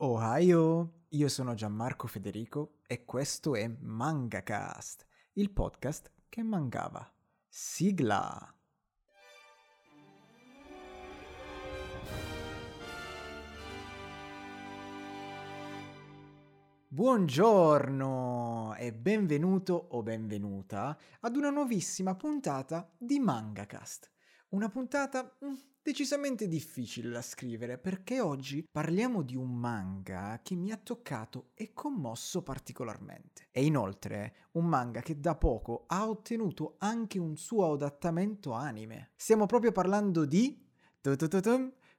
[0.00, 7.12] Ohio, io sono Gianmarco Federico e questo è MangaCast, il podcast che mangava.
[7.48, 8.54] Sigla!
[16.86, 24.12] Buongiorno e benvenuto o benvenuta ad una nuovissima puntata di MangaCast.
[24.50, 25.52] Una puntata mm,
[25.82, 31.74] decisamente difficile da scrivere perché oggi parliamo di un manga che mi ha toccato e
[31.74, 33.48] commosso particolarmente.
[33.50, 39.10] E inoltre un manga che da poco ha ottenuto anche un suo adattamento anime.
[39.16, 40.66] Stiamo proprio parlando di...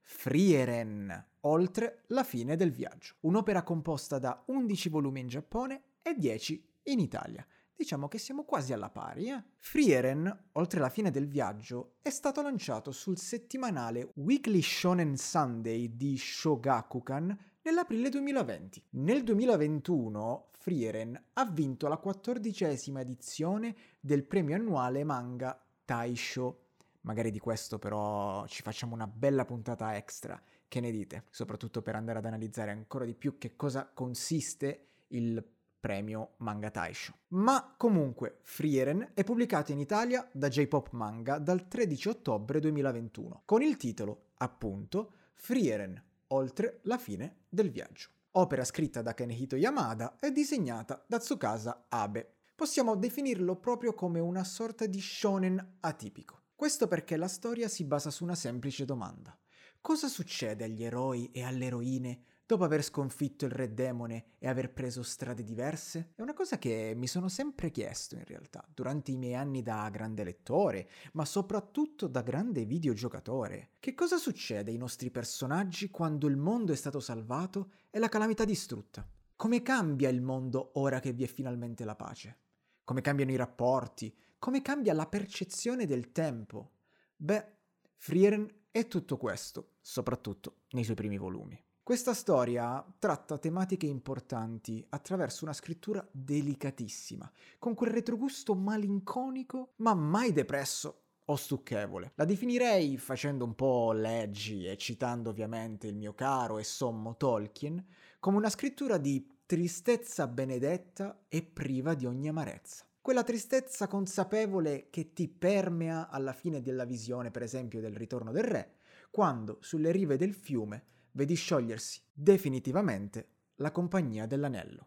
[0.00, 3.16] Frieren, oltre la fine del viaggio.
[3.20, 7.46] Un'opera composta da 11 volumi in Giappone e 10 in Italia
[7.78, 9.30] diciamo che siamo quasi alla pari.
[9.30, 9.40] Eh?
[9.56, 16.18] Frieren, oltre la fine del viaggio, è stato lanciato sul settimanale Weekly Shonen Sunday di
[16.18, 18.82] Shogakukan nell'aprile 2020.
[18.90, 26.64] Nel 2021 Frieren ha vinto la quattordicesima edizione del premio annuale manga Taisho.
[27.02, 30.42] Magari di questo però ci facciamo una bella puntata extra.
[30.66, 31.26] Che ne dite?
[31.30, 35.42] Soprattutto per andare ad analizzare ancora di più che cosa consiste il
[35.78, 37.14] premio Manga Taisho.
[37.28, 43.62] Ma comunque, Frieren è pubblicato in Italia da J-Pop Manga dal 13 ottobre 2021, con
[43.62, 48.08] il titolo, appunto, Frieren, oltre la fine del viaggio.
[48.32, 52.34] Opera scritta da Kenehito Yamada e disegnata da Tsukasa Abe.
[52.54, 56.42] Possiamo definirlo proprio come una sorta di shonen atipico.
[56.54, 59.36] Questo perché la storia si basa su una semplice domanda.
[59.80, 64.72] Cosa succede agli eroi e alle eroine dopo aver sconfitto il re demone e aver
[64.72, 66.12] preso strade diverse?
[66.14, 69.86] È una cosa che mi sono sempre chiesto in realtà, durante i miei anni da
[69.90, 73.72] grande lettore, ma soprattutto da grande videogiocatore.
[73.78, 78.46] Che cosa succede ai nostri personaggi quando il mondo è stato salvato e la calamità
[78.46, 79.06] distrutta?
[79.36, 82.38] Come cambia il mondo ora che vi è finalmente la pace?
[82.82, 84.16] Come cambiano i rapporti?
[84.38, 86.76] Come cambia la percezione del tempo?
[87.14, 87.56] Beh,
[87.96, 91.62] Frieren è tutto questo, soprattutto nei suoi primi volumi.
[91.88, 100.34] Questa storia tratta tematiche importanti attraverso una scrittura delicatissima, con quel retrogusto malinconico ma mai
[100.34, 102.12] depresso o stucchevole.
[102.16, 107.82] La definirei, facendo un po' leggi e citando ovviamente il mio caro e sommo Tolkien,
[108.20, 112.84] come una scrittura di tristezza benedetta e priva di ogni amarezza.
[113.00, 118.44] Quella tristezza consapevole che ti permea alla fine della visione, per esempio, del ritorno del
[118.44, 118.74] re,
[119.10, 124.86] quando sulle rive del fiume vedi sciogliersi definitivamente la compagnia dell'anello.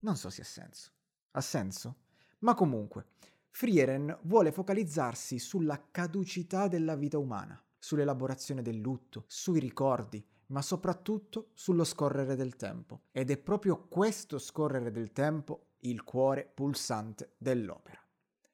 [0.00, 0.92] Non so se ha senso.
[1.32, 1.96] Ha senso?
[2.40, 3.06] Ma comunque,
[3.48, 11.50] Frieren vuole focalizzarsi sulla caducità della vita umana, sull'elaborazione del lutto, sui ricordi, ma soprattutto
[11.54, 13.06] sullo scorrere del tempo.
[13.10, 18.00] Ed è proprio questo scorrere del tempo il cuore pulsante dell'opera.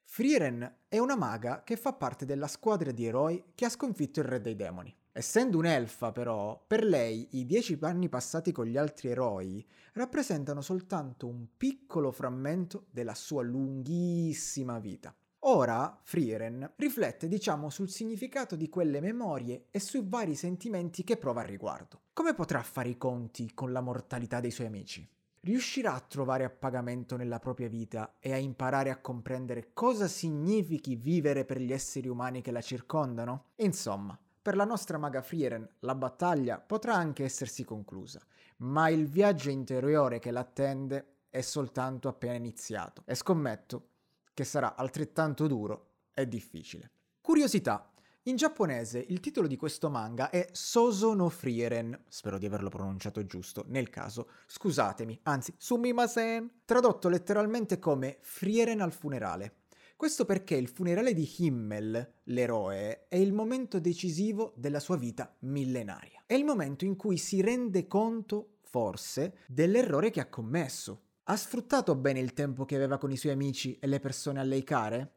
[0.03, 4.27] Frieren è una maga che fa parte della squadra di eroi che ha sconfitto il
[4.27, 4.98] re dei demoni.
[5.19, 11.27] Essendo un'elfa, però, per lei i dieci anni passati con gli altri eroi rappresentano soltanto
[11.27, 15.13] un piccolo frammento della sua lunghissima vita.
[15.41, 21.41] Ora Frieren riflette, diciamo, sul significato di quelle memorie e sui vari sentimenti che prova
[21.41, 22.03] al riguardo.
[22.13, 25.05] Come potrà fare i conti con la mortalità dei suoi amici?
[25.41, 31.45] Riuscirà a trovare appagamento nella propria vita e a imparare a comprendere cosa significhi vivere
[31.45, 33.47] per gli esseri umani che la circondano?
[33.57, 38.21] Insomma, per la nostra maga Frieren la battaglia potrà anche essersi conclusa,
[38.59, 43.89] ma il viaggio interiore che l'attende è soltanto appena iniziato e scommetto
[44.33, 46.91] che sarà altrettanto duro e difficile.
[47.21, 47.93] Curiosità.
[48.25, 53.25] In giapponese il titolo di questo manga è Soso no Frieren, spero di averlo pronunciato
[53.25, 59.58] giusto, nel caso scusatemi, anzi sumimasen, tradotto letteralmente come Frieren al funerale.
[59.99, 66.23] Questo perché il funerale di Himmel, l'eroe, è il momento decisivo della sua vita millenaria.
[66.25, 71.01] È il momento in cui si rende conto, forse, dell'errore che ha commesso.
[71.25, 74.45] Ha sfruttato bene il tempo che aveva con i suoi amici e le persone a
[74.45, 75.15] lei care?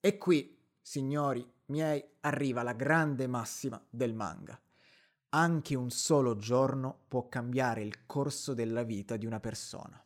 [0.00, 4.60] E qui, signori miei, arriva la grande massima del manga.
[5.28, 10.03] Anche un solo giorno può cambiare il corso della vita di una persona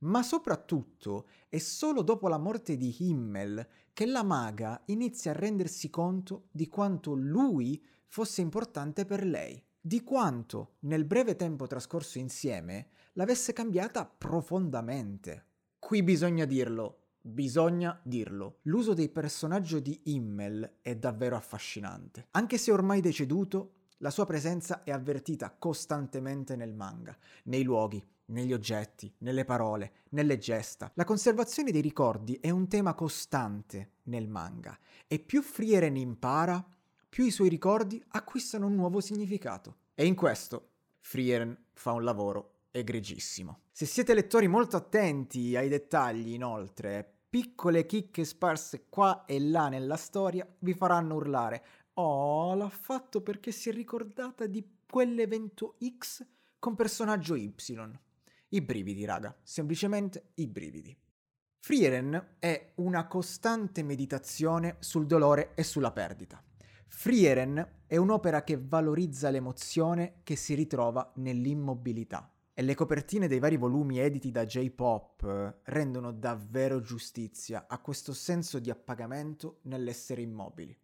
[0.00, 5.90] ma soprattutto è solo dopo la morte di Himmel che la maga inizia a rendersi
[5.90, 12.88] conto di quanto lui fosse importante per lei, di quanto nel breve tempo trascorso insieme
[13.14, 15.46] l'avesse cambiata profondamente.
[15.78, 18.58] Qui bisogna dirlo, bisogna dirlo.
[18.62, 22.28] L'uso dei personaggi di Himmel è davvero affascinante.
[22.32, 27.14] Anche se ormai deceduto, La sua presenza è avvertita costantemente nel manga,
[27.44, 30.90] nei luoghi, negli oggetti, nelle parole, nelle gesta.
[30.94, 36.64] La conservazione dei ricordi è un tema costante nel manga e più Frieren impara,
[37.08, 39.76] più i suoi ricordi acquistano un nuovo significato.
[39.94, 40.68] E in questo
[41.00, 43.60] Frieren fa un lavoro egregissimo.
[43.72, 49.96] Se siete lettori molto attenti ai dettagli, inoltre, piccole chicche sparse qua e là nella
[49.96, 56.24] storia vi faranno urlare Oh, l'ha fatto perché si è ricordata di quell'evento X
[56.58, 57.52] con personaggio Y.
[58.52, 60.96] I brividi, raga, semplicemente i brividi.
[61.60, 66.42] Frieren è una costante meditazione sul dolore e sulla perdita.
[66.88, 72.32] Frieren è un'opera che valorizza l'emozione che si ritrova nell'immobilità.
[72.52, 78.12] E le copertine dei vari volumi editi da J-Pop eh, rendono davvero giustizia a questo
[78.12, 80.76] senso di appagamento nell'essere immobili.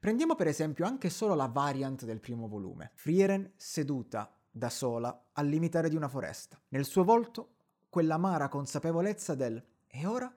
[0.00, 2.90] Prendiamo per esempio anche solo la variant del primo volume.
[2.94, 6.60] Frieren seduta da sola al limitare di una foresta.
[6.68, 7.54] Nel suo volto
[7.88, 10.32] quell'amara consapevolezza del e ora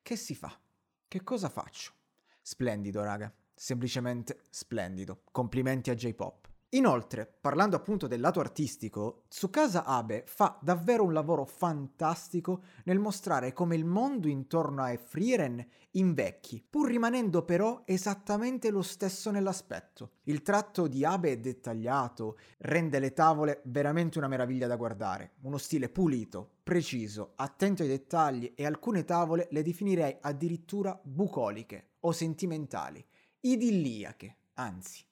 [0.00, 0.58] che si fa?
[1.06, 1.92] Che cosa faccio?
[2.40, 3.32] Splendido, raga.
[3.54, 5.22] Semplicemente splendido.
[5.32, 6.48] Complimenti a J-Pop.
[6.72, 13.54] Inoltre, parlando appunto del lato artistico, Tsukasa Abe fa davvero un lavoro fantastico nel mostrare
[13.54, 20.16] come il mondo intorno a Frieren invecchi, pur rimanendo però esattamente lo stesso nell'aspetto.
[20.24, 25.56] Il tratto di Abe è dettagliato, rende le tavole veramente una meraviglia da guardare, uno
[25.56, 33.02] stile pulito, preciso, attento ai dettagli e alcune tavole le definirei addirittura bucoliche o sentimentali,
[33.40, 35.07] idilliache, anzi.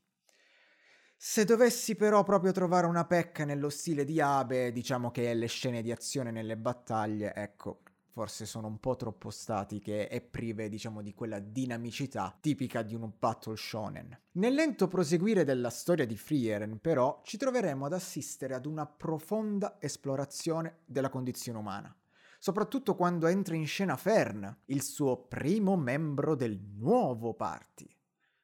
[1.19, 5.81] Se dovessi però proprio trovare una pecca nello stile di Abe, diciamo che le scene
[5.81, 7.81] di azione nelle battaglie, ecco,
[8.11, 13.11] forse sono un po' troppo statiche e prive, diciamo, di quella dinamicità tipica di un
[13.19, 14.21] battle shonen.
[14.33, 19.79] Nel lento proseguire della storia di Frieren, però, ci troveremo ad assistere ad una profonda
[19.81, 21.97] esplorazione della condizione umana.
[22.39, 27.96] Soprattutto quando entra in scena Fern, il suo primo membro del nuovo party.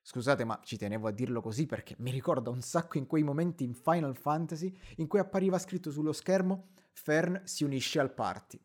[0.05, 3.63] Scusate, ma ci tenevo a dirlo così perché mi ricorda un sacco in quei momenti
[3.63, 8.61] in Final Fantasy in cui appariva scritto sullo schermo Fern si unisce al party.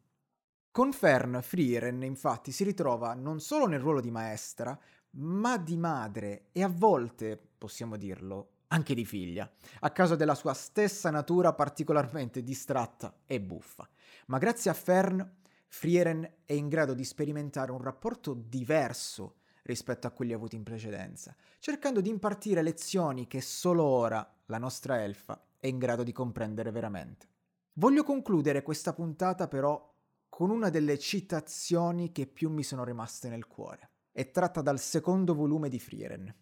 [0.72, 4.78] Con Fern, Frieren infatti si ritrova non solo nel ruolo di maestra,
[5.12, 9.50] ma di madre e a volte, possiamo dirlo, anche di figlia,
[9.80, 13.88] a causa della sua stessa natura particolarmente distratta e buffa.
[14.28, 15.36] Ma grazie a Fern,
[15.68, 19.36] Frieren è in grado di sperimentare un rapporto diverso
[19.68, 25.04] rispetto a quelli avuti in precedenza, cercando di impartire lezioni che solo ora la nostra
[25.04, 27.28] elfa è in grado di comprendere veramente.
[27.74, 29.94] Voglio concludere questa puntata però
[30.30, 33.90] con una delle citazioni che più mi sono rimaste nel cuore.
[34.12, 36.34] È tratta dal secondo volume di Frieren.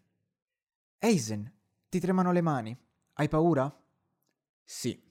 [1.00, 1.51] Eisen,
[1.89, 2.77] ti tremano le mani.
[3.13, 3.83] Hai paura?
[4.63, 5.01] Sì.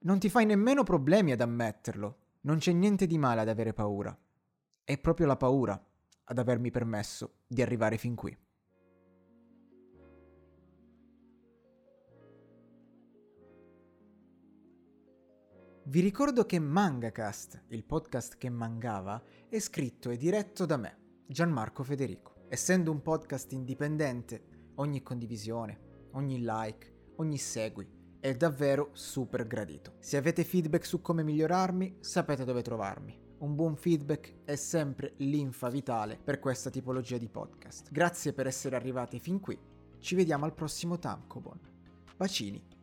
[0.00, 2.18] Non ti fai nemmeno problemi ad ammetterlo.
[2.42, 4.16] Non c'è niente di male ad avere paura.
[4.84, 5.82] È proprio la paura
[6.24, 8.36] ad avermi permesso di arrivare fin qui.
[15.86, 21.82] Vi ricordo che Mangacast, il podcast che mangava, è scritto e diretto da me, Gianmarco
[21.82, 22.46] Federico.
[22.48, 27.86] Essendo un podcast indipendente, ogni condivisione, ogni like, ogni segui
[28.18, 29.96] è davvero super gradito.
[29.98, 35.68] Se avete feedback su come migliorarmi, sapete dove trovarmi un buon feedback è sempre l'infa
[35.68, 37.90] vitale per questa tipologia di podcast.
[37.90, 39.58] Grazie per essere arrivati fin qui.
[39.98, 41.58] Ci vediamo al prossimo Tankobon.
[42.16, 42.73] Bacini